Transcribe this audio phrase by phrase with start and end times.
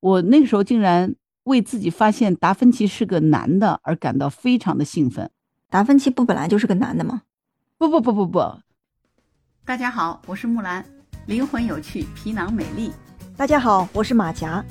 [0.00, 5.30] 我那个时候竟然为自己发现达芬奇是个男的而感到非常的兴奋。
[5.68, 7.22] 达芬奇不本来就是个男的吗？
[7.78, 8.40] 不不不不不。
[9.64, 10.84] 大家好，我是木兰，
[11.26, 12.92] 灵魂有趣，皮囊美丽。
[13.36, 14.64] 大家好，我是马甲，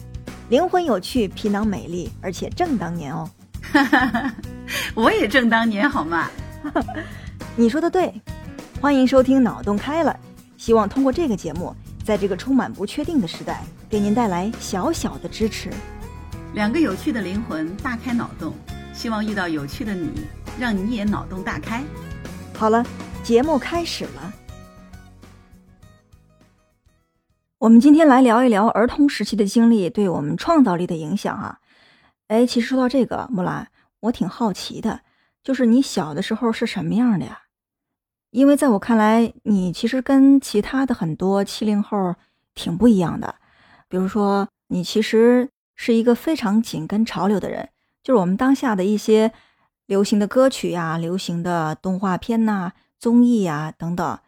[0.50, 3.30] 灵魂有趣，皮囊美丽，而且正当年哦。
[3.62, 4.34] 哈哈
[4.94, 6.30] 我也正当年好吗？
[7.56, 8.14] 你说的对。
[8.82, 10.12] 欢迎收听《脑洞开了》，
[10.62, 15.72] 希望通过这个节目，在这个充满不确定的时代，给您带来小小的支持。
[16.54, 18.54] 两个有趣的灵魂大开脑洞，
[18.94, 20.12] 希望遇到有趣的你，
[20.60, 21.84] 让你也脑洞大开。
[22.54, 22.86] 好了，
[23.24, 24.34] 节目开始了。
[27.58, 31.58] 我们今天来聊一聊儿童时期的经历对我们创造力的影响啊。
[32.28, 33.70] 哎，其实说到这个，木兰，
[34.02, 35.00] 我挺好奇的，
[35.44, 37.40] 就是你小的时候是什么样的呀？
[38.36, 42.16] 因为在我看来，你其实跟其他的很多七零后
[42.54, 43.36] 挺不一样的。
[43.88, 47.70] 比如说，你其实是一个非常紧跟潮流的人，
[48.04, 49.32] 就是我们当下的一些
[49.86, 54.20] 流行的歌曲呀、流行的动画片呐、综艺呀等等，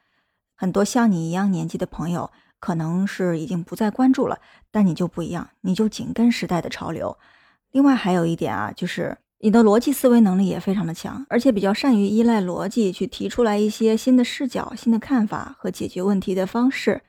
[0.56, 4.40] 很多像你一样年纪的朋友可能是已经不再关注了，
[4.72, 7.18] 但你就不一样，你就紧跟时代的潮流。
[7.72, 9.18] 另外还有一点啊，就是。
[9.40, 17.04] 你的逻辑思维能力也非常的强，而且比较善于依赖逻辑去提出来一些新的视角、新的看法和解决问题的方式。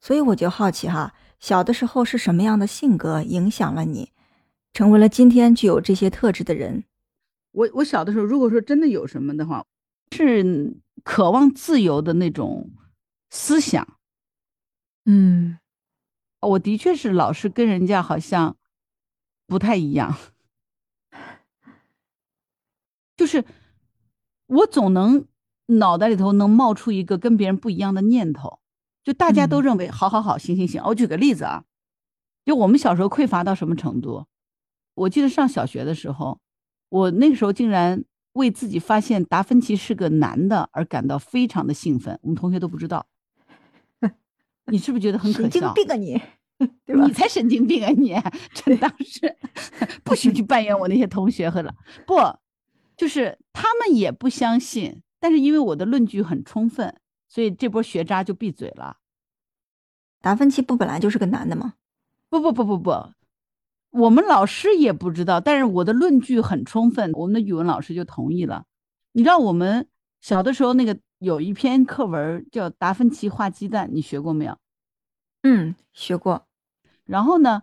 [0.00, 4.12] 所以我就好奇哈，小的时候是什么样的性格影响了你，
[4.72, 6.84] 成为了今天具有这些特质的人？
[7.52, 9.64] 我我小的时候，如果说真的有什么的话，
[10.12, 12.70] 是渴望自由的那种
[13.28, 13.86] 思想。
[15.04, 15.58] 嗯，
[16.40, 18.56] 我的确是老是跟人家好像
[19.46, 20.16] 不太一样。
[23.18, 23.44] 就是
[24.46, 25.26] 我总能
[25.66, 28.60] 脑袋里头能冒出一个跟别人不一样的念头，
[29.04, 30.80] 就大家都认为好好好，行行行。
[30.86, 31.64] 我举个例子啊，
[32.46, 34.24] 就我们小时候匮乏到什么程度？
[34.94, 36.40] 我记得上小学的时候，
[36.88, 42.18] 我那个时候竟然为自己发现达芬奇是个男的而感到非常的兴奋。
[42.22, 43.04] 我们同学都不知道，
[44.70, 45.50] 你是不是觉得很可笑？
[45.50, 46.22] 神经病啊你，
[46.86, 47.04] 对吧？
[47.04, 48.14] 你才神经病啊你！
[48.54, 49.36] 真当时
[50.02, 51.74] 不许去扮演我那些同学和了
[52.06, 52.14] 不。
[52.98, 56.94] 就是他们也不相信，但是因为我的论据很充分，
[57.28, 58.96] 所以这波学渣就闭嘴了。
[60.20, 61.74] 达芬奇不本来就是个男的吗？
[62.28, 62.90] 不不不不不，
[63.90, 68.64] 我们老师也不知道，但是我的论据很充分，我们的语文老师就同意了。
[69.12, 69.88] 你知道我们
[70.20, 74.58] 小的时候那个有一篇课文叫《达芬奇画鸡蛋》，你学过没有？
[75.42, 76.46] 嗯，学过。
[77.04, 77.62] 然后呢，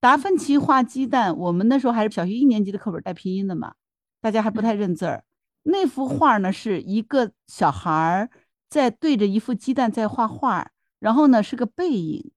[0.00, 3.74] 达芬奇画鸡蛋，我们那时候还是小学一年级的课本带拼音的嘛。
[4.22, 5.24] 大家还不太认字儿，
[5.64, 8.30] 那幅画呢是一个小孩儿
[8.70, 12.30] 在对着一副鸡蛋在画画，然后呢是个背影，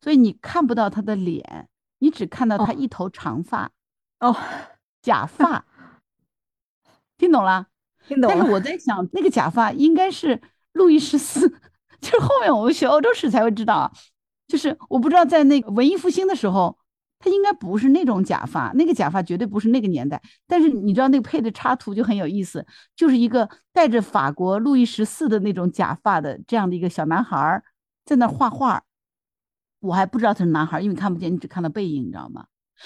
[0.00, 1.68] 所以你看不到他的脸，
[2.00, 3.70] 你只看到他一头长发，
[4.18, 4.36] 哦，
[5.00, 5.64] 假发，
[7.16, 7.68] 听懂了？
[8.08, 8.36] 听懂了。
[8.36, 10.42] 但是我在想，那个假发应该是
[10.72, 11.48] 路易十四，
[12.02, 13.92] 就是后面我们学欧洲史才会知道，
[14.48, 16.76] 就是我不知道在那个文艺复兴的时候。
[17.24, 20.20] 他应该不是那种假发，那个假发绝对不是那个年代。
[20.46, 27.62] 但是你知道那个配的插图就很有意思，就是一个戴着法国路易十四的那种假发的这样的一个小男孩
[28.04, 28.82] 在那画画。
[29.80, 32.44] 我还不知道他是男孩，因为看不见，你只看到背影，你知道吗？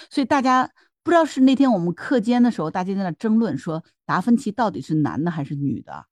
[0.09, 0.70] 所以大家
[1.03, 6.06] 不知道是那天我们课间的时候，大家在那争论说达芬奇到底是男的还是女的，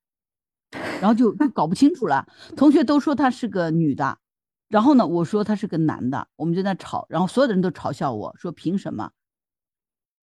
[1.01, 2.27] 然后就搞不清楚了。
[2.57, 4.19] 同学都说他是个女的。
[4.69, 9.10] 然后呢，我说他是个男的，我们就在吵，然后所有的人都嘲笑我说凭什么？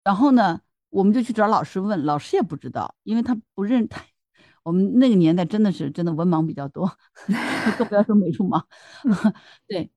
[0.04, 4.02] 然后呢，我们就去找老师问，老师也不知道，因为他不认他。
[4.64, 6.92] 我们那个年代真的是真的文盲比较多，
[7.78, 8.62] 更不要说美术盲。
[9.68, 9.90] 对，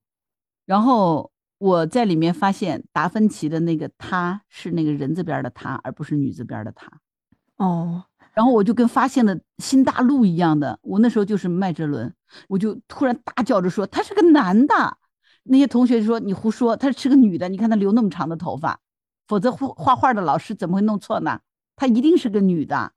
[0.64, 6.90] 然后我在里面发现达芬奇的那个他是那个人字边的他，而不是女字边的他。
[7.56, 8.04] 哦。
[8.32, 12.14] 然后我就跟发现了新大陆一样的，我那时候就是麦哲伦，
[12.48, 14.96] 我就突然大叫着说他是个男的，
[15.42, 18.80] 那些同学就说你胡说，他是个女的，你看他留那么长的头发，
[19.26, 21.40] 否则画画画的老师怎么会弄错呢？
[21.76, 22.92] 他一定是个女的，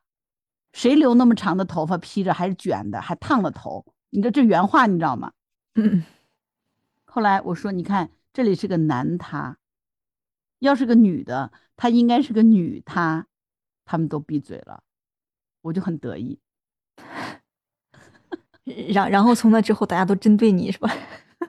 [0.72, 3.86] 谁留那么长的头发披着还是卷的，还烫了头？
[4.10, 5.32] 你这这原话你知道吗？
[5.76, 6.04] 嗯。
[7.06, 9.58] 后来我说你看这里是个男他，
[10.60, 13.28] 要是个女的，她应该是个女他，
[13.86, 14.84] 他们都闭嘴了。
[15.64, 16.38] 我就很得意，
[18.94, 20.92] 然然后从那之后，大家都针对你是吧？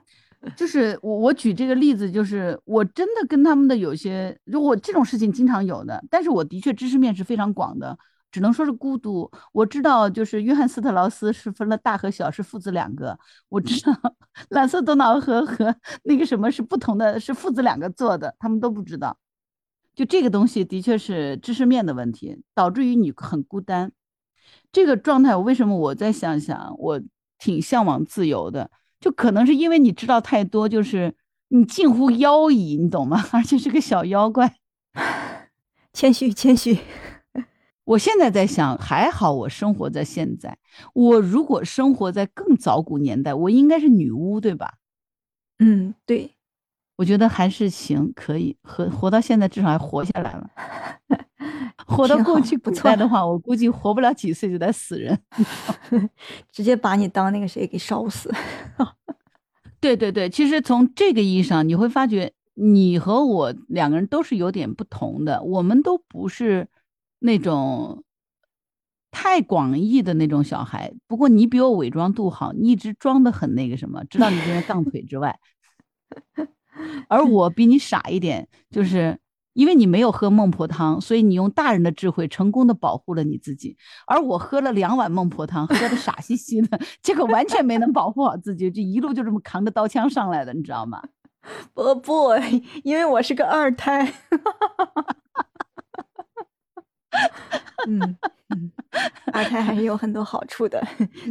[0.57, 7.99] 就是我我举这个例子，就是我真的跟他们的有些，就我这种事情经常有的，但是我的确知识面是非常广的，
[8.31, 9.31] 只能说是孤独。
[9.53, 13.19] 我知道，就是约翰斯特劳斯是分了大和小，是父子两个。
[13.49, 13.93] 我知道，
[14.51, 19.17] 蓝色多瑙河和那个什么是不同的，是父子两个做的，他们都不知道。
[19.95, 23.93] 就这个东西的确是知识面的问题，导致于你很孤单。
[24.73, 27.01] 这个状态，我为什么我再想想，我
[27.39, 28.71] 挺向往自由的，
[29.01, 31.15] 就可能是因为你知道太多，就是
[31.49, 33.25] 你近乎妖异，你懂吗？
[33.33, 34.57] 而且是个小妖怪。
[35.93, 36.79] 谦虚，谦虚。
[37.85, 40.57] 我现在在想，还好我生活在现在。
[40.95, 44.75] 我如果生活在更早古年代，我应该是女巫，对吧？
[45.59, 46.33] 嗯，对。
[46.97, 50.51] 我觉得还是行，可以和活到现在，至少还活下来了。
[51.97, 55.19] 活到过去古代的话，我估计活不了几岁就得死人，
[56.53, 58.33] 直接把你当那个谁给烧死。
[59.81, 66.69] 对对对，其实从这个意义上，你会发觉你和我两个人都是有点不同的，我们都不是
[67.19, 68.03] 那种
[69.11, 70.93] 太广义的那种小孩。
[71.07, 75.39] 不过你比我伪装度好，你一直装的很那个什么，知道你这人杠腿之外。
[77.09, 79.19] 而我比你傻一点，就是
[79.55, 83.77] 因为你没有喝孟婆汤，所以你用大人的智慧成功的保护了你自己。
[84.07, 91.03] 而我喝了两碗孟婆汤，喝的傻兮兮的，结 果完全没能保护好自己，就一路就这么扛着刀枪上来的，你知道吗？
[91.73, 92.31] 不 不，
[92.85, 94.13] 因为我是个二胎。
[97.89, 98.17] 嗯。
[99.33, 100.81] 二胎还是有很多好处的，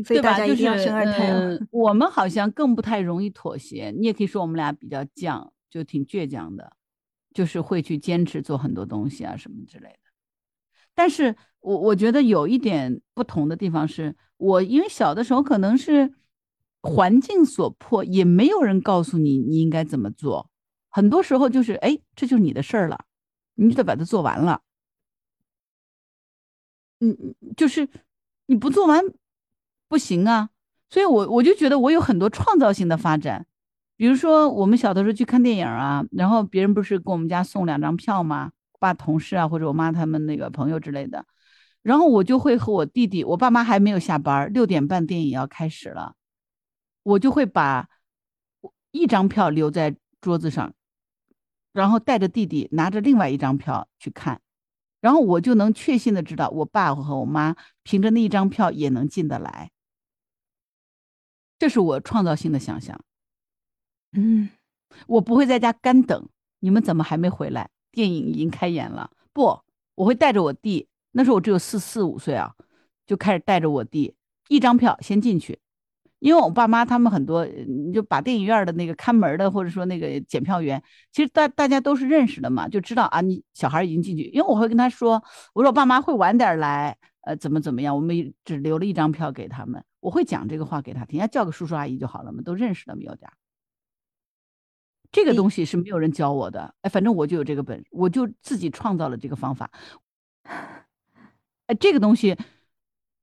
[0.06, 1.32] 所以大家一定要生二胎。
[1.72, 6.74] 我们好像更不太容易妥协，你也可以说我们俩比较犟，就挺倔强的，
[7.34, 10.12] 就是会去坚持做很多东西啊什么之类的。
[10.94, 16.14] 但是我我觉得有一点不同的地方是，我因为小的时候可能是
[16.82, 20.50] 环境所迫，也没有人告诉你你应该怎么做，
[20.90, 23.06] 很多时候就是哎，这就是你的事儿了，
[23.56, 24.62] 你就得把它做完了。
[27.00, 27.90] 嗯，就是
[28.46, 29.04] 你不做完
[29.88, 30.50] 不行啊，
[30.90, 33.48] 所以我我就觉得我有很多创造性的发展，
[34.04, 38.52] 比如说我们小的时候去看电影啊，然后别人不是给我们家送两张票吗？
[38.78, 41.26] 爸同事啊，或者我妈他们那个朋友之类的，
[41.82, 46.16] 然后我就会和我弟弟，我爸妈还没有下班，六点半电影要开始了，
[47.04, 47.88] 我就会把
[48.92, 50.74] 一张票留在桌子上，
[51.72, 54.42] 然后带着弟弟拿着另外一张票去看。
[55.00, 59.72] 然后我就能确信的知道，我爸和我妈凭着那一张票也能进得来。
[61.58, 63.00] 这是我创造性的想象。
[64.14, 64.50] 嗯，
[65.08, 66.28] 我不会在家干等，
[66.60, 67.70] 你们怎么还没回来？
[67.92, 69.10] 电影已经开演了。
[69.34, 69.60] 不，
[69.96, 72.54] 我会带着我弟，那时候我只有四四五岁啊，
[73.06, 74.16] 就开始带着我弟，
[74.48, 75.60] 一张票先进去。
[76.20, 80.82] 因为我爸妈他们很多，你就把电影院的那个看门的，或者说那个检票员，
[81.12, 84.24] 其实大大家都是认识的嘛，就知道啊，你小孩已经进去。
[84.30, 85.22] 因为我会跟他说，
[85.54, 93.30] 我说我爸妈会晚点来，呃，怎么怎么样，我们只留了一张票给他们，我会讲这个话给他听，要叫个叔叔阿姨就好了嘛，都认识的，有点。
[95.14, 99.72] 这个东西是没有人教我的，哎，反正我就有这个本，我就自己创造了这个方法。
[101.68, 102.36] 哎，这个东西。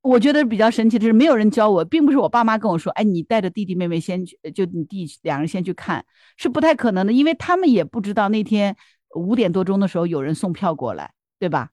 [0.03, 6.03] 我觉得比较神奇的是，没有人教我，并不是我爸妈跟我说：“哎，你带着弟弟妹妹先去，就你弟两人先去看，
[6.39, 8.75] 是不太可能的，因为他们也不知道那天
[9.15, 11.69] 五点多钟的时候有人送票过来，对吧？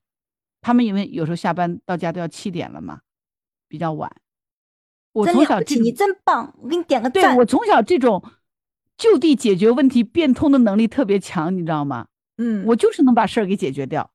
[0.60, 3.00] 他们因为有时候下班到家都要七点了嘛，
[3.66, 4.14] 比较晚。
[5.12, 7.22] 我从小你真棒，我给你点个赞。
[7.22, 8.22] 对我从小这种
[8.98, 12.08] 就地解决问题、变通的能力特别强，你知道吗？
[12.36, 14.10] 嗯，我就是能把事儿给解决掉。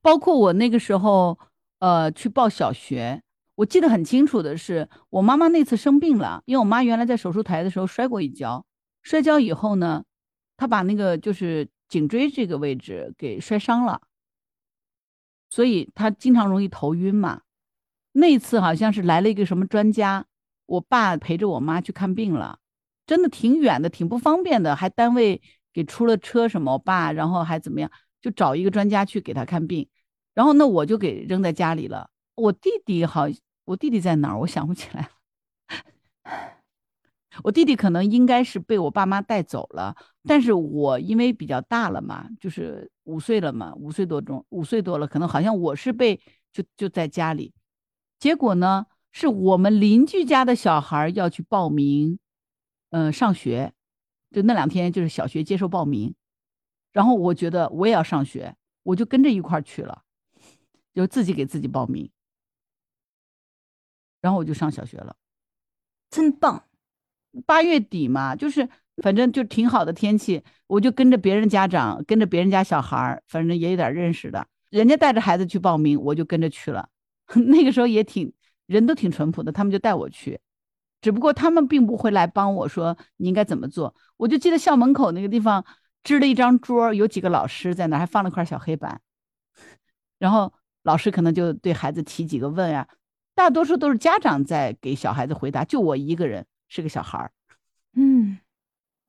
[0.00, 1.38] 包括我那个时候。
[1.78, 3.22] 呃，去报小学，
[3.54, 8.64] 我记得很清楚的是，我妈妈那次生病了，因为我妈原来在手术台的时候摔过一跤，
[9.02, 10.04] 摔跤以后呢，
[10.56, 14.00] 她把那个就是颈椎这个位置给摔伤了，
[15.50, 17.42] 所以她经常容易头晕嘛。
[18.12, 20.24] 那次好像是来了一个什么专家，
[20.64, 22.58] 我爸陪着我妈去看病了，
[23.06, 25.40] 真的挺远的，挺不方便的，还单位
[25.72, 29.88] 给出了车什么，我爸然后还怎么样，就找一个专家去给他看病。
[30.34, 32.10] 然后那我就给扔在家里了。
[32.34, 33.26] 我弟弟好，
[33.64, 34.38] 我弟弟在哪儿？
[34.40, 35.08] 我想不起来了。
[37.44, 39.94] 我弟弟可能应该是被我爸妈带走了。
[40.24, 46.20] 但是我因为比较大了嘛，就是五岁了嘛，五岁多钟，五岁多了，可能好像我是被
[46.52, 47.54] 就就在家里。
[48.18, 52.18] 结果呢，是我们邻居家的小孩要去报名，
[52.96, 53.74] 嗯，上学，
[54.30, 56.14] 就那两天就是小学接受报名。
[56.92, 60.02] 然后我觉得我也要上学，我就跟着一块儿去了。
[60.94, 62.10] 就自己给自己报名，
[64.22, 65.14] 然后我就上小学了，
[66.08, 66.64] 真棒。
[67.44, 68.66] 八月底嘛，就是
[69.02, 76.88] 反正就挺好的天气，我就跟着别人家长，跟着别人家小孩儿，反正也有点认识的，人家带着孩子去报名，我就跟着去了。
[77.46, 78.32] 那个时候也挺
[78.64, 80.40] 人都挺淳朴的，他们就带我去，
[81.00, 83.94] 只不过他们并不会来帮我说你应该怎么做。
[84.16, 85.64] 我就记得校门口那个地方
[86.02, 89.00] 支了一张桌，有几个老师在那，还放了块小黑板，
[90.18, 92.88] 然后老师可能就对孩子提几个问啊，
[93.34, 97.32] 大多数都是家长在给小孩子回答，就我一个人是个小孩儿，
[97.94, 98.38] 嗯，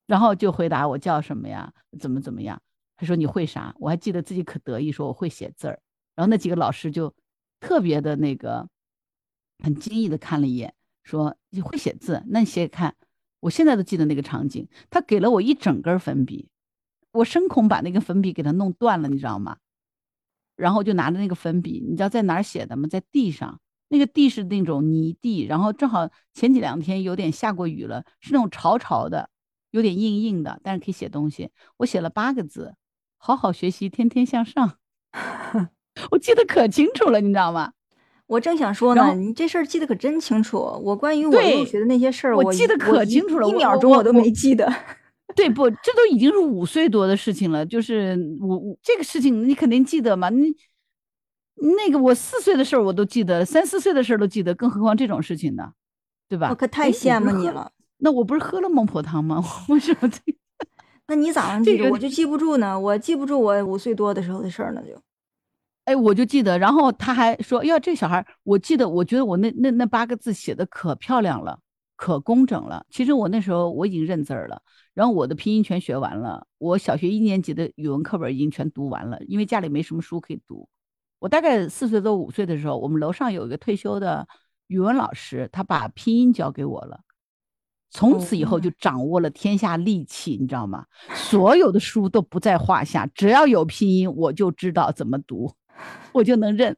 [0.05, 2.61] 然后就回答我叫什么呀，怎么怎么样。
[2.97, 3.75] 他说你会啥？
[3.77, 5.79] 我还记得自己可得意，说我会写字儿。
[6.15, 7.13] 然后那几个老师就
[7.59, 8.67] 特别的那个，
[9.63, 10.73] 很惊异的看了一眼，
[11.07, 12.95] 说你会写字，那你写写看。
[13.39, 16.49] 我现在都记得那个场景，他给了我一整根粉笔，
[17.11, 19.57] 我生恐把那个粉笔给他弄断了，你知道吗？
[20.57, 22.87] 然后就拿着那个粉笔，你知道在哪儿写的吗？
[22.89, 29.29] 在地上，那个地是那种泥地，然后正好前几两天有点下过雨了，是那种潮潮的，
[29.71, 31.51] 有点硬硬的，但是可以写东西。
[31.77, 32.75] 我写了八个字。
[33.19, 34.77] 好好学习，天天向上。
[36.11, 37.73] 我记得可清楚了，你知道吗？
[38.27, 40.57] 我正想说呢，你这事儿记得可真清楚。
[40.83, 44.71] 我关于我入学的那些事儿，我记得可清楚了，一秒钟我都没记得。
[45.35, 45.69] 对不？
[45.69, 50.29] 这都已经是五岁多的事情了，就是我这个事情你肯定记得嘛？
[50.29, 50.53] 你
[51.59, 55.71] 那个我四岁的事儿我都记得，三四岁的事儿都记得，更何况这种事情呢？
[56.29, 56.49] 对吧？
[56.49, 57.71] 我可太羡慕你了。
[57.99, 59.43] 那我不是喝了孟婆汤吗？
[59.69, 60.09] 为什么？
[61.07, 61.89] 那你咋能记住？
[61.89, 64.99] 我就记不住呢，我记不住我五岁多的时候的事儿呢，就，
[65.87, 71.57] 哎，我就记得，然后他还说，哟，这小孩，我记得，我觉得我那那那八个字写的可漂亮了，
[71.95, 72.85] 可工整了。
[72.89, 74.61] 其实我那时候我已经认字儿了，
[74.93, 80.67] 然后我的拼音全学完了，我小学一年级的语文课本已经全读完了，因为家里没什么书可以读。
[81.19, 84.27] 我大概四岁多五岁的时候，我们楼上有一个退休的
[84.67, 86.99] 语文老师，他把拼音教给我了。
[87.89, 90.85] 从此以后就掌握了天下利器，你知道吗？
[91.13, 95.55] 所有的书都不在话下，只要有拼音，我就知道怎么读，
[96.11, 96.75] 我就能认。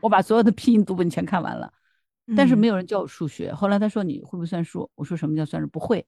[0.00, 1.72] 我把所有的拼音读本全看完了，
[2.36, 3.54] 但是没有人教我数学。
[3.54, 4.90] 后来他说你会不会算数？
[4.94, 5.68] 我说什么叫算数？
[5.68, 6.06] 不会。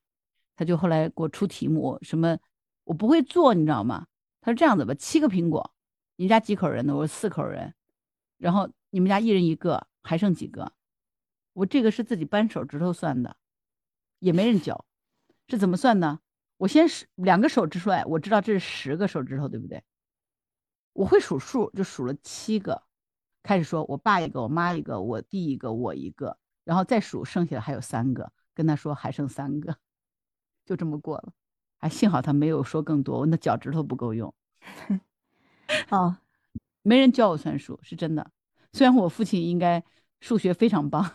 [0.56, 2.38] 他就后来给我出题目，什么
[2.84, 4.06] 我不会做，你知道吗？
[4.40, 5.74] 他说这样子吧，七个苹果，
[6.16, 6.94] 你家几口人呢？
[6.94, 7.74] 我说四口人，
[8.38, 10.72] 然后你们家一人一个，还剩几个？
[11.52, 13.36] 我这个是自己扳手指头算的。
[14.20, 14.84] 也没人教，
[15.48, 16.20] 是怎么算呢？
[16.56, 19.82] 我先是两个手指出来，我知道这是十个手指头，对不对？
[20.94, 22.82] 我会数数，就数了七个，
[23.42, 29.76] 开始说我爸一个，我妈一个，我弟一个，我一个，然后再数剩下的还有三个，跟他说还剩三个，
[30.64, 31.32] 就这么过了。
[31.78, 34.32] 还幸好他没有说更多，我那脚趾头不够用。
[35.90, 36.16] 哦，
[36.82, 38.30] 没人教我算数，是真的。
[38.72, 39.84] 虽然我父亲应该
[40.20, 41.12] 数学非常棒。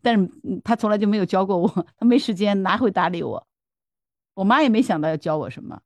[0.00, 0.30] 但是
[0.64, 3.46] 他从来就没有教过我，他没时间，哪会搭理我？
[4.32, 5.82] 我妈也没想到要教我什么，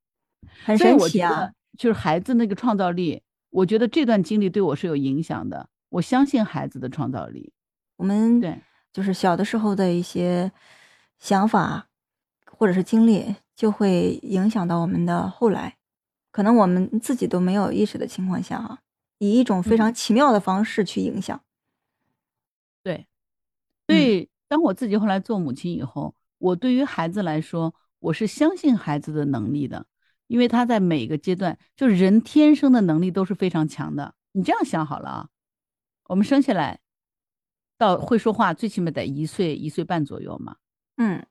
[0.65, 1.53] 很神奇啊！
[1.79, 5.71] 就是孩子那个创造力，我觉得这段经历对我是有影响的。
[5.89, 7.53] 我相信孩子的创造力。
[7.97, 8.61] 我们对，
[8.93, 10.53] 就是小的时候的一些
[11.19, 11.89] 想法
[12.45, 15.79] 或者是经历，就会影响到我们的后来，
[16.31, 18.81] 可能我们自己都没有意识的情况下，啊，
[19.19, 21.41] 以一种非常奇妙的方式去影响。
[22.83, 23.07] 对。
[23.87, 29.87] 所以，当我自己后来做母亲以后，我对于孩子来说，我是相信孩子的能力的，
[30.29, 34.15] 因为他在每个阶段，就是人天生的能力都是非常强的。
[34.31, 35.29] 你这样想好了啊，
[36.05, 36.79] 我们生下来
[37.77, 40.57] 到会说话，最起码得一岁一岁半左右嘛。
[40.97, 41.27] 嗯，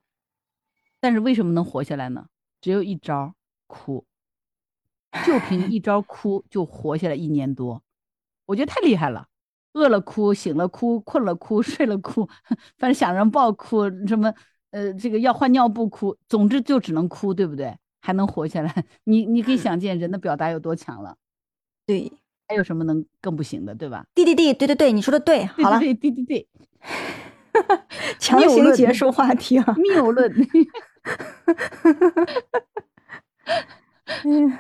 [1.00, 2.28] 但是为什么能活下来呢？
[2.60, 3.36] 只有一招，
[3.68, 4.06] 哭，
[5.26, 7.82] 就凭一招哭就活下来一年多，
[8.46, 9.28] 我觉得太厉害了。
[9.74, 12.28] 饿了哭，醒了哭，困了哭，睡了哭，
[12.78, 14.34] 反正想让抱哭，什么
[14.72, 17.78] 呃，这个要换尿布哭，总之就只能哭，对不对？
[18.00, 21.16] 还能活下来，你你可以想见人的表达有多强了。
[21.86, 22.12] 对，
[22.48, 24.06] 还有什么能更不行的，对吧？
[24.14, 26.48] 对对对对对对，你说的对，好了，对对对对，
[28.20, 30.32] 强行结束话题啊，谬论。
[34.26, 34.58] 嗯。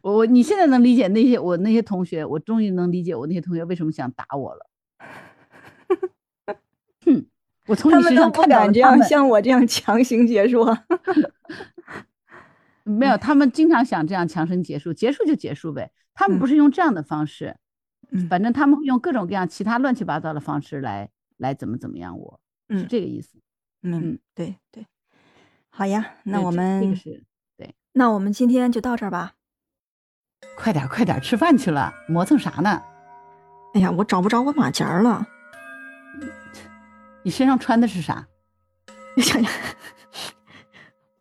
[0.00, 4.66] 我我你现在能理解那些我那些同学，我终于能理解我那些同学为什么想打我了。
[7.04, 7.26] 哼，
[7.66, 10.64] 我从你身上看到这样像我这样强行结束。
[12.84, 15.90] 没有，他们经常想这样强行结束，结束就结束呗。
[16.14, 17.56] 他们不是用这样的方式，
[18.10, 21.08] 嗯反正他们会用各种各样其他乱七八糟的方式来
[21.38, 23.38] 来怎么怎么样，我是这个意思。
[23.82, 24.86] 嗯，对对，
[25.70, 27.24] 好呀，那我们这个是
[27.56, 29.34] 对，那我们今天就到这儿吧。
[30.56, 32.82] 快点，快点，吃饭去了，磨蹭啥呢？
[33.74, 35.26] 哎呀，我找不着我马甲了。
[37.22, 38.26] 你身上穿的是啥？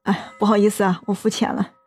[0.03, 1.80] 哎，不好意思啊，我肤浅了。